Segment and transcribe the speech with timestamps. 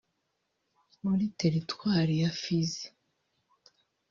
[1.03, 2.85] muri Teritwari ya Fizi